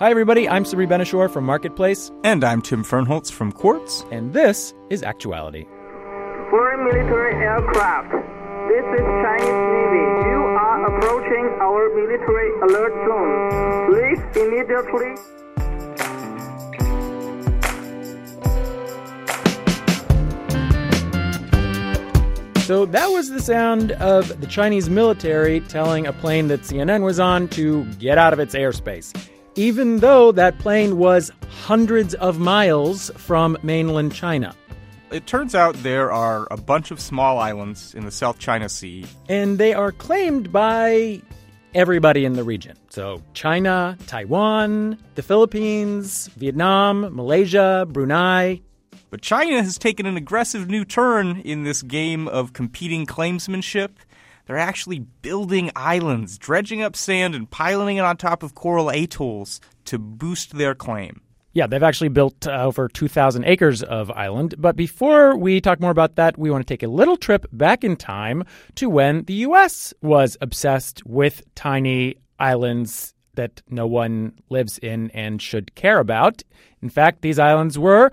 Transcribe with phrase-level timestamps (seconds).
[0.00, 0.48] Hi, everybody.
[0.48, 2.10] I'm Sabri Ben-Achour from Marketplace.
[2.24, 4.02] And I'm Tim Fernholz from Quartz.
[4.10, 5.66] And this is Actuality.
[6.48, 8.10] Foreign military aircraft.
[8.70, 10.04] This is Chinese Navy.
[10.24, 13.92] You are approaching our military alert zone.
[13.92, 15.16] Leave immediately.
[22.62, 27.20] So that was the sound of the Chinese military telling a plane that CNN was
[27.20, 29.12] on to get out of its airspace,
[29.60, 31.30] even though that plane was
[31.66, 34.54] hundreds of miles from mainland China.
[35.10, 39.04] It turns out there are a bunch of small islands in the South China Sea.
[39.28, 41.20] And they are claimed by
[41.74, 42.78] everybody in the region.
[42.88, 48.62] So China, Taiwan, the Philippines, Vietnam, Malaysia, Brunei,
[49.10, 53.98] but China has taken an aggressive new turn in this game of competing claimsmanship.
[54.50, 59.60] They're actually building islands, dredging up sand and piling it on top of coral atolls
[59.84, 61.20] to boost their claim.
[61.52, 64.56] Yeah, they've actually built uh, over 2,000 acres of island.
[64.58, 67.84] But before we talk more about that, we want to take a little trip back
[67.84, 68.42] in time
[68.74, 69.94] to when the U.S.
[70.02, 76.42] was obsessed with tiny islands that no one lives in and should care about.
[76.82, 78.10] In fact, these islands were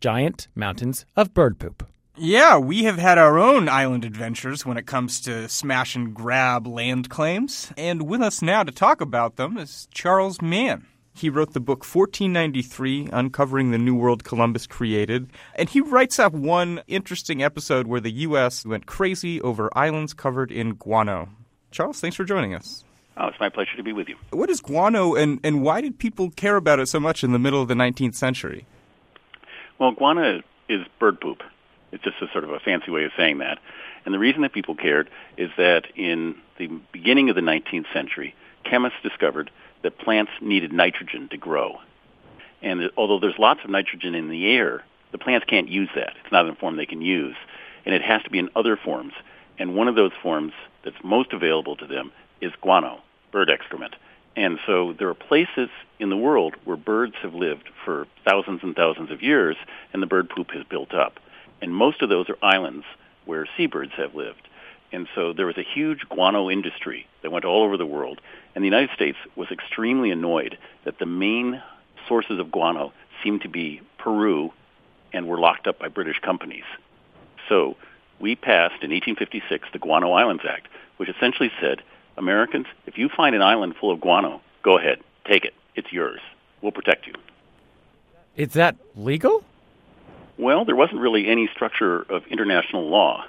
[0.00, 1.86] giant mountains of bird poop.
[2.18, 6.66] Yeah, we have had our own island adventures when it comes to smash and grab
[6.66, 7.70] land claims.
[7.76, 10.86] And with us now to talk about them is Charles Mann.
[11.14, 15.28] He wrote the book 1493, Uncovering the New World Columbus Created.
[15.56, 18.64] And he writes up one interesting episode where the U.S.
[18.64, 21.28] went crazy over islands covered in guano.
[21.70, 22.82] Charles, thanks for joining us.
[23.18, 24.16] Oh, it's my pleasure to be with you.
[24.30, 27.38] What is guano, and, and why did people care about it so much in the
[27.38, 28.66] middle of the 19th century?
[29.78, 31.42] Well, guano is bird poop.
[31.92, 33.58] It's just a sort of a fancy way of saying that.
[34.04, 38.34] And the reason that people cared is that in the beginning of the 19th century,
[38.64, 39.50] chemists discovered
[39.82, 41.78] that plants needed nitrogen to grow.
[42.62, 46.14] And although there's lots of nitrogen in the air, the plants can't use that.
[46.22, 47.36] It's not in a form they can use.
[47.84, 49.12] And it has to be in other forms.
[49.58, 50.52] And one of those forms
[50.84, 53.00] that's most available to them is guano,
[53.32, 53.94] bird excrement.
[54.36, 58.76] And so there are places in the world where birds have lived for thousands and
[58.76, 59.56] thousands of years,
[59.92, 61.18] and the bird poop has built up.
[61.60, 62.84] And most of those are islands
[63.24, 64.48] where seabirds have lived.
[64.92, 68.20] And so there was a huge guano industry that went all over the world.
[68.54, 71.62] And the United States was extremely annoyed that the main
[72.06, 74.52] sources of guano seemed to be Peru
[75.12, 76.64] and were locked up by British companies.
[77.48, 77.76] So
[78.20, 81.82] we passed in 1856 the Guano Islands Act, which essentially said
[82.16, 85.54] Americans, if you find an island full of guano, go ahead, take it.
[85.74, 86.20] It's yours.
[86.62, 87.14] We'll protect you.
[88.36, 89.44] Is that legal?
[90.38, 93.24] Well, there wasn't really any structure of international law.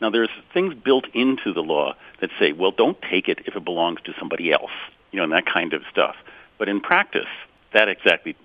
[0.00, 3.64] Now, there's things built into the law that say, well, don't take it if it
[3.64, 4.72] belongs to somebody else,
[5.12, 6.16] you know, and that kind of stuff.
[6.58, 7.28] But in practice,
[7.72, 8.36] that exactly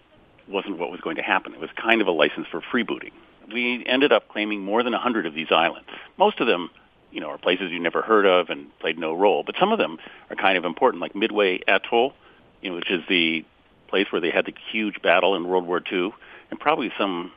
[0.47, 1.53] wasn't what was going to happen.
[1.53, 3.11] It was kind of a license for freebooting.
[3.51, 5.89] We ended up claiming more than 100 of these islands.
[6.17, 6.69] Most of them
[7.11, 9.43] you know, are places you never heard of and played no role.
[9.43, 9.97] But some of them
[10.29, 12.13] are kind of important, like Midway Atoll,
[12.61, 13.45] you know, which is the
[13.87, 16.13] place where they had the huge battle in World War II.
[16.51, 17.31] And probably some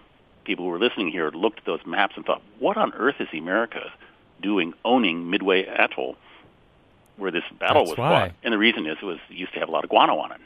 [0.45, 3.29] people who were listening here looked at those maps and thought, what on earth is
[3.33, 3.93] America
[4.43, 6.17] doing owning Midway Atoll,
[7.17, 8.29] where this battle That's was why.
[8.29, 8.33] fought?
[8.43, 10.33] And the reason is it was it used to have a lot of guano on
[10.33, 10.41] it.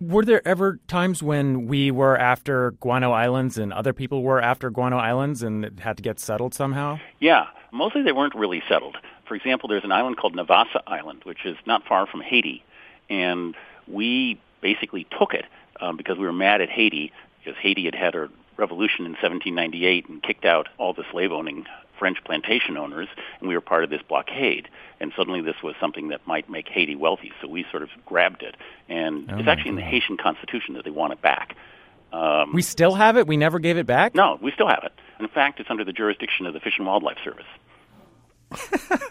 [0.00, 4.70] Were there ever times when we were after Guano Islands and other people were after
[4.70, 7.00] Guano Islands and it had to get settled somehow?
[7.18, 8.96] Yeah, mostly they weren't really settled.
[9.26, 12.64] For example, there's an island called Navassa Island, which is not far from Haiti,
[13.10, 13.56] and
[13.88, 15.46] we basically took it
[15.80, 18.28] um, because we were mad at Haiti because Haiti had had a
[18.58, 21.66] revolution in 1798 and kicked out all the slave-owning
[21.98, 23.08] French plantation owners,
[23.40, 24.68] and we were part of this blockade.
[25.00, 28.42] And suddenly, this was something that might make Haiti wealthy, so we sort of grabbed
[28.42, 28.56] it.
[28.88, 31.56] And Oh it's my actually in the Haitian constitution that they want it back.
[32.12, 33.26] Um, We still have it?
[33.26, 34.14] We never gave it back?
[34.14, 34.92] no, we still have it.
[35.20, 37.46] In fact, it's under the jurisdiction of the Fish and Wildlife Service.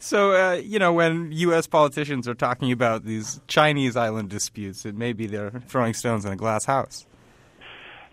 [0.00, 1.66] So, uh, you know, when U.S.
[1.66, 6.32] politicians are talking about these Chinese island disputes, it may be they're throwing stones in
[6.32, 7.06] a glass house.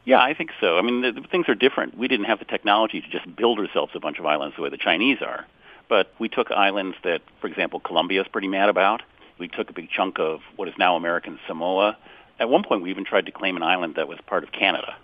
[0.04, 0.78] Yeah, I think so.
[0.78, 1.98] I mean, the, the things are different.
[1.98, 4.70] We didn't have the technology to just build ourselves a bunch of islands the way
[4.70, 5.46] the Chinese are.
[5.88, 9.04] But we took islands that, for example, Colombia is pretty mad about.
[9.38, 11.98] We took a big chunk of what is now American Samoa.
[12.40, 14.96] At one point, we even tried to claim an island that was part of Canada.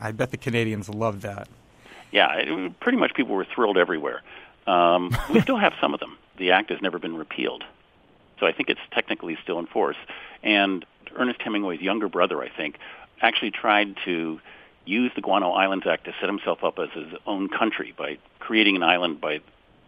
[0.00, 1.48] I bet the Canadians love that.
[2.10, 4.22] Yeah, it, pretty much people were thrilled everywhere.
[4.66, 6.16] Um, we still have some of them.
[6.38, 7.64] The act has never been repealed.
[8.40, 9.96] So I think it's technically still in force.
[10.42, 10.84] And
[11.14, 12.78] Ernest Hemingway's younger brother, I think,
[13.20, 14.40] actually tried to
[14.84, 18.76] use the Guano Islands Act to set himself up as his own country by creating
[18.76, 19.40] an island by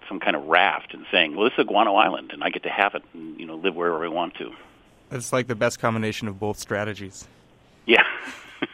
[0.09, 2.63] some kind of raft and saying, "Well, this is a Guano Island, and I get
[2.65, 4.53] to have it, and you know, live wherever I want to."
[5.11, 7.29] It's like the best combination of both strategies.
[7.87, 8.05] Yeah.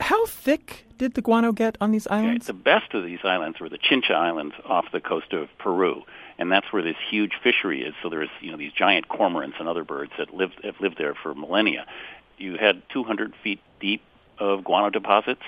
[0.00, 2.46] How thick did the guano get on these islands?
[2.46, 6.02] The best of these islands were the Chincha Islands off the coast of Peru,
[6.38, 7.94] and that's where this huge fishery is.
[8.02, 11.14] So there's you know these giant cormorants and other birds that live have lived there
[11.14, 11.86] for millennia.
[12.38, 14.02] You had 200 feet deep
[14.38, 15.42] of guano deposits.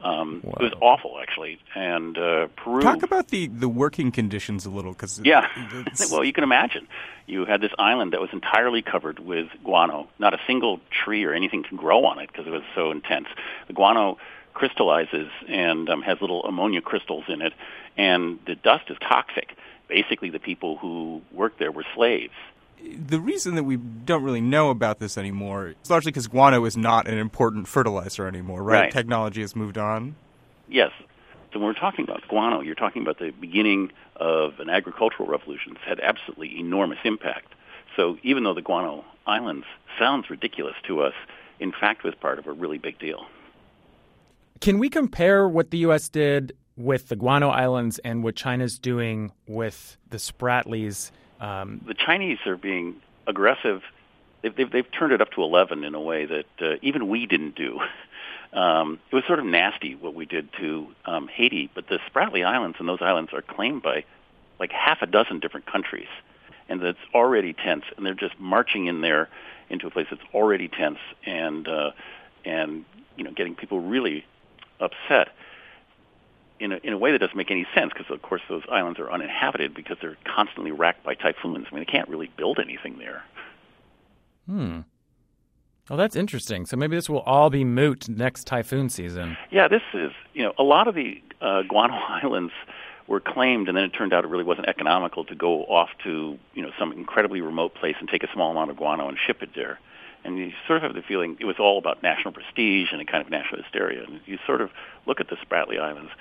[0.00, 1.58] Um, It was awful, actually.
[1.74, 2.82] And uh, Peru.
[2.82, 5.48] Talk about the, the working conditions a little, because yeah.
[6.10, 6.86] well, you can imagine.
[7.26, 10.08] You had this island that was entirely covered with guano.
[10.18, 13.28] Not a single tree or anything could grow on it because it was so intense.
[13.66, 14.18] The guano
[14.52, 17.54] crystallizes and um, has little ammonia crystals in it,
[17.96, 19.56] and the dust is toxic.
[19.88, 22.32] Basically, the people who worked there were slaves
[22.96, 26.76] the reason that we don't really know about this anymore is largely because guano is
[26.76, 28.80] not an important fertilizer anymore, right?
[28.80, 28.92] right?
[28.92, 30.16] Technology has moved on.
[30.68, 30.90] Yes.
[31.52, 35.74] So when we're talking about guano, you're talking about the beginning of an agricultural revolution
[35.74, 37.54] that's had absolutely enormous impact.
[37.96, 39.66] So even though the Guano Islands
[39.98, 41.14] sounds ridiculous to us,
[41.60, 43.26] in fact was part of a really big deal.
[44.60, 46.08] Can we compare what the U.S.
[46.08, 51.10] did with the Guano Islands and what China's doing with the Spratlys?
[51.40, 52.96] Um, the Chinese are being
[53.26, 53.82] aggressive.
[54.42, 57.26] They've, they've, they've, turned it up to 11 in a way that uh, even we
[57.26, 57.80] didn't do.
[58.52, 62.46] Um, it was sort of nasty what we did to um, Haiti, but the Spratly
[62.46, 64.04] Islands and those islands are claimed by
[64.60, 66.06] like half a dozen different countries,
[66.68, 67.84] and that's already tense.
[67.96, 69.28] And they're just marching in there
[69.70, 71.90] into a place that's already tense, and uh,
[72.44, 72.84] and
[73.16, 74.24] you know getting people really
[74.78, 75.30] upset
[76.60, 78.98] in a, in a way that doesn't make any sense because, of course, those islands
[78.98, 81.66] are uninhabited because they're constantly racked by typhoons.
[81.70, 83.22] I mean, they can't really build anything there.
[84.46, 84.80] Hmm.
[85.88, 86.64] Well, that's interesting.
[86.64, 89.36] So maybe this will all be moot next typhoon season.
[89.50, 92.52] Yeah, this is, you know, a lot of the uh, Guano Islands
[93.06, 96.38] were claimed, and then it turned out it really wasn't economical to go off to,
[96.54, 99.42] you know, some incredibly remote place and take a small amount of guano and ship
[99.42, 99.78] it there.
[100.24, 103.04] And you sort of have the feeling it was all about national prestige and a
[103.04, 104.04] kind of national hysteria.
[104.04, 104.70] And you sort of
[105.04, 106.12] look at the Spratly Islands,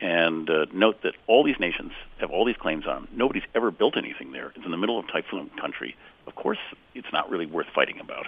[0.00, 3.08] and uh, note that all these nations have all these claims on them.
[3.12, 4.52] Nobody's ever built anything there.
[4.56, 5.96] It's in the middle of typhoon country.
[6.26, 6.58] Of course,
[6.94, 8.26] it's not really worth fighting about.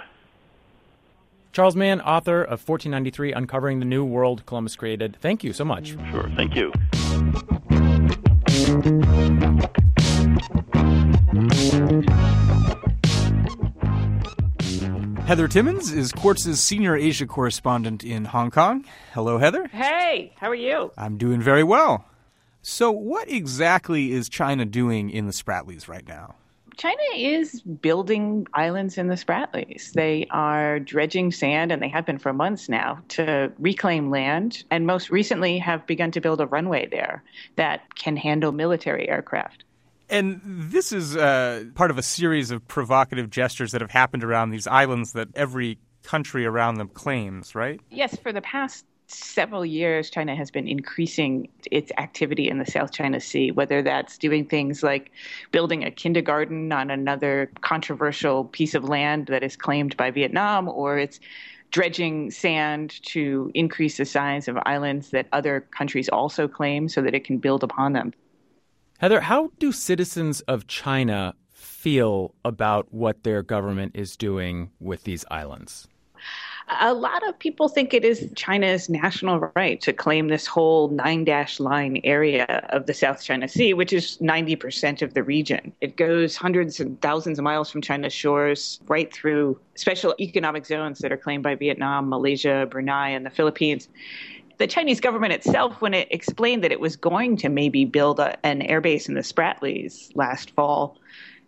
[1.52, 5.18] Charles Mann, author of 1493 Uncovering the New World Columbus Created.
[5.20, 5.96] Thank you so much.
[6.10, 6.30] Sure.
[6.34, 6.72] Thank you.
[15.26, 18.84] Heather Timmons is Quartz's senior Asia correspondent in Hong Kong.
[19.14, 19.68] Hello, Heather.
[19.68, 20.90] Hey, how are you?
[20.98, 22.04] I'm doing very well.
[22.60, 26.34] So, what exactly is China doing in the Spratlys right now?
[26.76, 29.92] China is building islands in the Spratlys.
[29.92, 34.86] They are dredging sand, and they have been for months now, to reclaim land, and
[34.86, 37.22] most recently have begun to build a runway there
[37.56, 39.64] that can handle military aircraft.
[40.12, 44.50] And this is uh, part of a series of provocative gestures that have happened around
[44.50, 47.80] these islands that every country around them claims, right?
[47.90, 52.92] Yes, for the past several years, China has been increasing its activity in the South
[52.92, 55.12] China Sea, whether that's doing things like
[55.50, 60.98] building a kindergarten on another controversial piece of land that is claimed by Vietnam, or
[60.98, 61.20] it's
[61.70, 67.14] dredging sand to increase the size of islands that other countries also claim so that
[67.14, 68.12] it can build upon them.
[69.02, 75.24] Heather, how do citizens of China feel about what their government is doing with these
[75.28, 75.88] islands?
[76.80, 81.24] A lot of people think it is China's national right to claim this whole nine
[81.24, 85.72] dash line area of the South China Sea, which is 90% of the region.
[85.80, 91.00] It goes hundreds and thousands of miles from China's shores, right through special economic zones
[91.00, 93.88] that are claimed by Vietnam, Malaysia, Brunei, and the Philippines
[94.58, 98.36] the Chinese government itself, when it explained that it was going to maybe build a,
[98.46, 100.98] an airbase in the Spratlys last fall,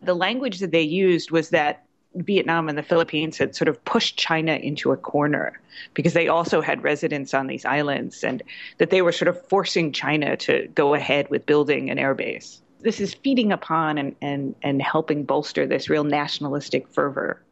[0.02, 1.84] the language that they used was that
[2.16, 5.61] Vietnam and the Philippines had sort of pushed China into a corner
[5.94, 8.42] because they also had residents on these islands and
[8.78, 12.61] that they were sort of forcing China to go ahead with building an airbase.
[12.80, 17.42] This is feeding upon and, and, and helping bolster this real nationalistic fervor.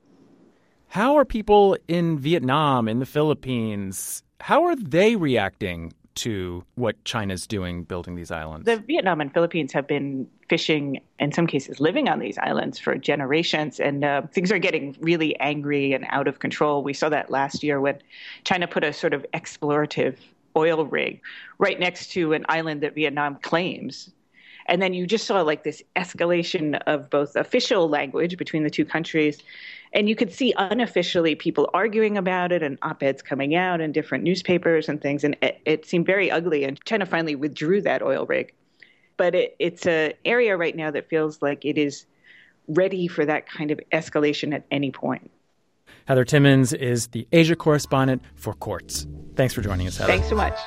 [0.88, 7.46] How are people in Vietnam, in the Philippines, how are they reacting to what China's
[7.46, 8.66] doing building these islands?
[8.66, 12.96] The Vietnam and Philippines have been fishing, in some cases, living on these islands for
[12.96, 16.82] generations, and uh, things are getting really angry and out of control.
[16.82, 17.98] We saw that last year when
[18.42, 20.16] China put a sort of explorative
[20.56, 21.20] oil rig
[21.58, 24.10] right next to an island that Vietnam claims.
[24.66, 28.84] And then you just saw like this escalation of both official language between the two
[28.84, 29.42] countries
[29.94, 34.24] and you could see unofficially people arguing about it and op-eds coming out in different
[34.24, 38.24] newspapers and things and it, it seemed very ugly and china finally withdrew that oil
[38.24, 38.54] rig
[39.16, 42.06] but it, it's an area right now that feels like it is
[42.68, 45.30] ready for that kind of escalation at any point.
[46.06, 49.06] Heather Timmons is the Asia correspondent for Quartz.
[49.36, 50.12] Thanks for joining us, Heather.
[50.12, 50.58] Thanks so much.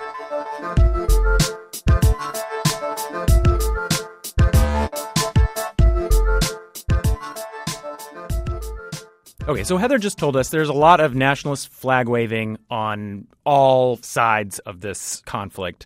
[9.47, 13.97] Okay, so Heather just told us there's a lot of nationalist flag waving on all
[13.97, 15.85] sides of this conflict.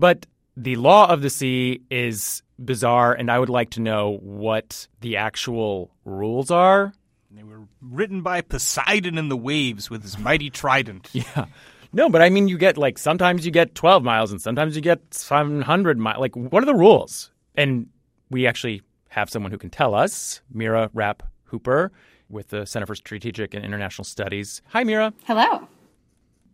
[0.00, 0.26] But
[0.56, 5.16] the law of the sea is bizarre, and I would like to know what the
[5.16, 6.92] actual rules are.
[7.30, 11.08] They were written by Poseidon in the waves with his mighty trident.
[11.12, 11.46] Yeah.
[11.92, 14.82] No, but I mean, you get like sometimes you get 12 miles and sometimes you
[14.82, 16.18] get 700 miles.
[16.18, 17.30] Like, what are the rules?
[17.54, 17.86] And
[18.28, 21.92] we actually have someone who can tell us, Mira Rapp Hooper
[22.28, 24.62] with the Center for Strategic and International Studies.
[24.68, 25.12] Hi, Mira.
[25.24, 25.68] Hello.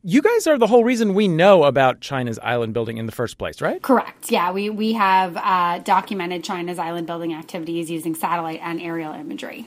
[0.06, 3.38] You guys are the whole reason we know about China's island building in the first
[3.38, 3.80] place, right?
[3.80, 4.30] Correct.
[4.30, 9.66] Yeah, we we have uh, documented China's island building activities using satellite and aerial imagery.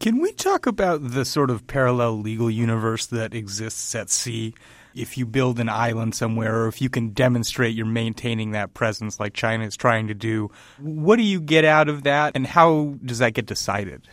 [0.00, 4.54] Can we talk about the sort of parallel legal universe that exists at sea?
[4.94, 9.20] If you build an island somewhere, or if you can demonstrate you're maintaining that presence
[9.20, 12.96] like China is trying to do, what do you get out of that, and how
[13.04, 14.08] does that get decided?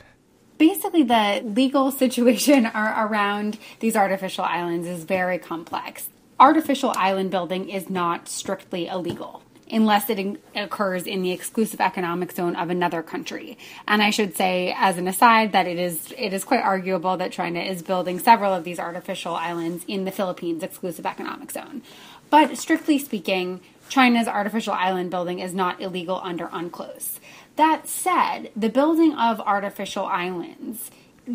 [0.70, 6.08] Basically the legal situation around these artificial islands is very complex.
[6.40, 12.56] Artificial island building is not strictly illegal unless it occurs in the exclusive economic zone
[12.56, 13.58] of another country.
[13.88, 17.34] And I should say, as an aside, that it is it is quite arguable that
[17.34, 21.82] China is building several of these artificial islands in the Philippines exclusive economic zone.
[22.30, 27.20] But strictly speaking, China's artificial island building is not illegal under UNCLOS.
[27.56, 30.90] That said, the building of artificial islands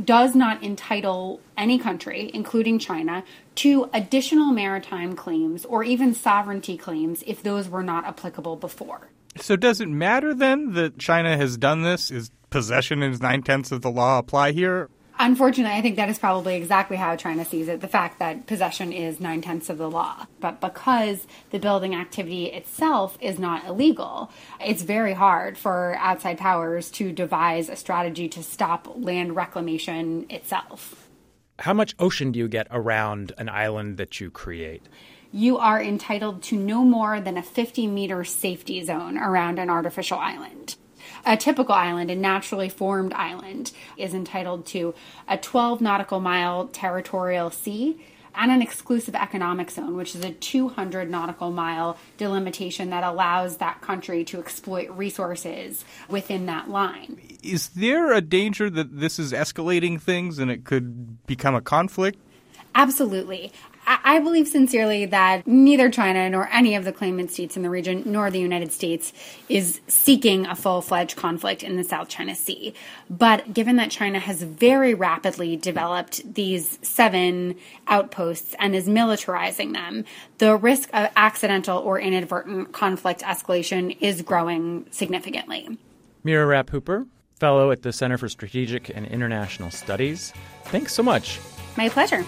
[0.04, 3.25] does not entitle any country, including China,
[3.56, 9.08] to additional maritime claims or even sovereignty claims if those were not applicable before.
[9.37, 12.10] So, does it matter then that China has done this?
[12.10, 14.90] Is possession and nine tenths of the law apply here?
[15.20, 18.92] Unfortunately, I think that is probably exactly how China sees it the fact that possession
[18.92, 20.26] is nine tenths of the law.
[20.38, 26.88] But because the building activity itself is not illegal, it's very hard for outside powers
[26.92, 31.08] to devise a strategy to stop land reclamation itself.
[31.58, 34.82] How much ocean do you get around an island that you create?
[35.32, 40.18] You are entitled to no more than a 50 meter safety zone around an artificial
[40.18, 40.76] island.
[41.26, 44.94] A typical island, a naturally formed island, is entitled to
[45.28, 48.00] a 12 nautical mile territorial sea
[48.34, 53.80] and an exclusive economic zone, which is a 200 nautical mile delimitation that allows that
[53.80, 57.20] country to exploit resources within that line.
[57.42, 62.18] Is there a danger that this is escalating things and it could become a conflict?
[62.74, 63.52] Absolutely.
[63.90, 68.02] I believe sincerely that neither China nor any of the claimant states in the region,
[68.04, 69.14] nor the United States,
[69.49, 72.75] is seeking a full fledged conflict in the South China Sea.
[73.09, 80.04] But given that China has very rapidly developed these seven outposts and is militarizing them,
[80.37, 85.78] the risk of accidental or inadvertent conflict escalation is growing significantly.
[86.25, 87.07] Mira Rapp Hooper,
[87.40, 90.35] fellow at the Center for Strategic and International Studies.
[90.64, 91.40] Thanks so much.
[91.78, 92.23] My pleasure.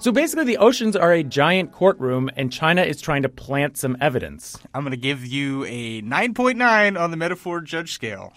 [0.00, 3.96] So basically, the oceans are a giant courtroom, and China is trying to plant some
[4.00, 4.58] evidence.
[4.74, 8.32] I'm going to give you a 9.9 on the metaphor judge scale.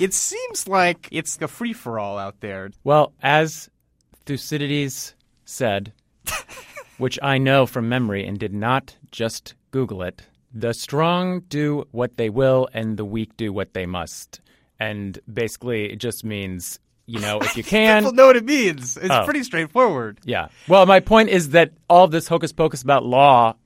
[0.00, 2.70] it seems like it's a free for all out there.
[2.84, 3.68] Well, as
[4.24, 5.92] Thucydides said,
[6.98, 10.22] which I know from memory and did not just Google it
[10.54, 14.40] the strong do what they will, and the weak do what they must.
[14.78, 18.02] And basically, it just means you know, if you can.
[18.02, 18.96] People know what it means.
[18.96, 19.24] It's oh.
[19.24, 20.18] pretty straightforward.
[20.24, 20.48] Yeah.
[20.68, 23.56] Well, my point is that all this hocus pocus about law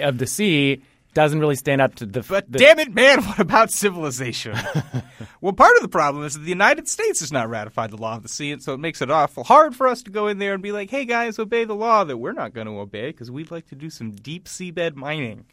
[0.00, 0.82] of the sea
[1.14, 2.22] doesn't really stand up to the.
[2.22, 3.22] But the, damn it, man!
[3.32, 4.56] What about civilization?
[5.40, 8.16] well, part of the problem is that the United States has not ratified the law
[8.16, 10.38] of the sea, and so it makes it awful hard for us to go in
[10.38, 13.08] there and be like, "Hey, guys, obey the law that we're not going to obey
[13.08, 15.44] because we'd like to do some deep seabed mining."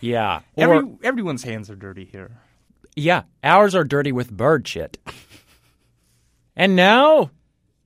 [0.00, 0.40] Yeah.
[0.56, 2.30] Or, Every, everyone's hands are dirty here.
[2.94, 4.98] Yeah, ours are dirty with bird shit.
[6.58, 7.30] And now,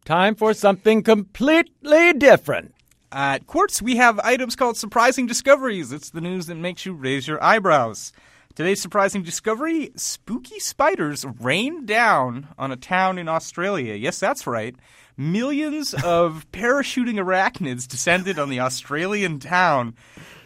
[0.06, 2.74] time for something completely different.
[3.12, 5.92] At Quartz, we have items called Surprising Discoveries.
[5.92, 8.14] It's the news that makes you raise your eyebrows.
[8.54, 13.92] Today's surprising discovery spooky spiders rained down on a town in Australia.
[13.92, 14.74] Yes, that's right.
[15.18, 19.94] Millions of parachuting arachnids descended on the Australian town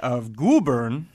[0.01, 1.07] of Goulburn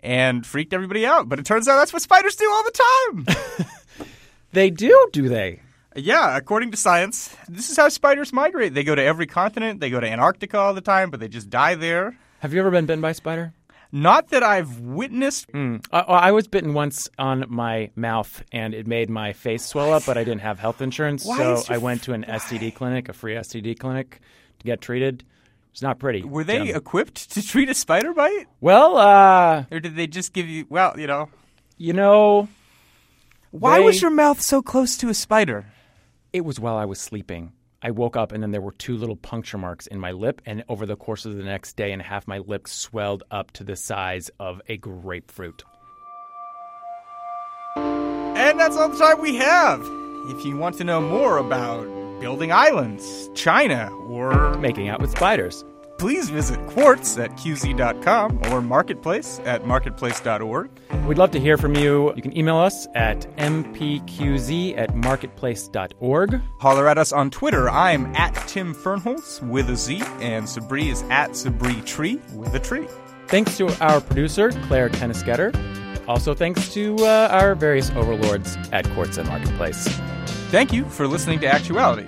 [0.00, 1.28] and freaked everybody out.
[1.28, 2.82] But it turns out that's what spiders do all the
[3.14, 4.08] time.
[4.52, 5.60] they do, do they?
[5.96, 8.74] Yeah, according to science, this is how spiders migrate.
[8.74, 11.48] They go to every continent, they go to Antarctica all the time, but they just
[11.48, 12.16] die there.
[12.40, 13.54] Have you ever been bitten by a spider?
[13.92, 15.50] Not that I've witnessed.
[15.52, 15.84] Mm.
[15.90, 20.04] I, I, was bitten once on my mouth, and it made my face swell up,
[20.04, 22.36] but I didn't have health insurance, Why so I went to an why?
[22.36, 24.20] STD clinic, a free STD clinic,
[24.58, 25.24] to get treated.
[25.70, 26.24] It's not pretty.
[26.24, 28.46] Were they equipped to treat a spider bite?
[28.60, 31.30] Well, uh, Or did they just give you, well, you know.
[31.78, 32.48] you know,
[33.50, 35.64] Why They- was your mouth so close to a spider?
[36.36, 37.52] It was while I was sleeping.
[37.82, 40.64] I woke up and then there were two little puncture marks in my lip, and
[40.68, 43.64] over the course of the next day and a half, my lip swelled up to
[43.64, 45.64] the size of a grapefruit.
[47.76, 49.80] And that's all the time we have.
[50.28, 51.84] If you want to know more about
[52.20, 55.64] building islands, China, or Making out with spiders.
[55.98, 60.70] Please visit quartz at qz.com or marketplace at marketplace.org.
[61.06, 62.12] We'd love to hear from you.
[62.14, 66.40] You can email us at mpqz at marketplace.org.
[66.60, 67.70] Holler at us on Twitter.
[67.70, 72.60] I'm at Tim Fernholz with a Z, and Sabri is at Sabri Tree with a
[72.60, 72.86] tree.
[73.28, 76.06] Thanks to our producer, Clare Toeniskoetter.
[76.08, 79.88] Also, thanks to uh, our various overlords at Quartz and Marketplace.
[80.50, 82.06] Thank you for listening to Actuality.